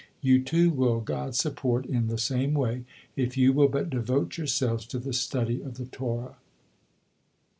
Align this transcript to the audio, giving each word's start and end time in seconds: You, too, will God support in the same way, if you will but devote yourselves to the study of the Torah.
You, 0.19 0.41
too, 0.41 0.71
will 0.71 0.99
God 0.99 1.35
support 1.35 1.85
in 1.85 2.07
the 2.07 2.17
same 2.17 2.55
way, 2.55 2.85
if 3.15 3.37
you 3.37 3.53
will 3.53 3.67
but 3.67 3.91
devote 3.91 4.35
yourselves 4.35 4.87
to 4.87 4.97
the 4.97 5.13
study 5.13 5.61
of 5.61 5.75
the 5.77 5.85
Torah. 5.85 6.37